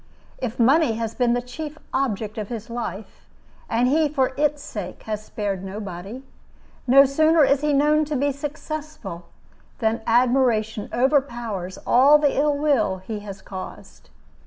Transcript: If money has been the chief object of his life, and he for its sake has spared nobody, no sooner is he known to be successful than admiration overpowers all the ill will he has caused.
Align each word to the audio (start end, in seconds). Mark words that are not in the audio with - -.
If 0.39 0.59
money 0.59 0.93
has 0.93 1.13
been 1.13 1.33
the 1.33 1.43
chief 1.43 1.77
object 1.93 2.39
of 2.39 2.47
his 2.49 2.71
life, 2.71 3.27
and 3.69 3.87
he 3.87 4.09
for 4.09 4.33
its 4.35 4.63
sake 4.63 5.03
has 5.03 5.23
spared 5.23 5.63
nobody, 5.63 6.23
no 6.87 7.05
sooner 7.05 7.43
is 7.45 7.61
he 7.61 7.71
known 7.71 8.03
to 8.05 8.15
be 8.15 8.31
successful 8.31 9.25
than 9.77 10.01
admiration 10.07 10.89
overpowers 10.91 11.77
all 11.85 12.17
the 12.17 12.35
ill 12.35 12.57
will 12.57 12.97
he 12.97 13.19
has 13.19 13.43
caused. 13.43 14.09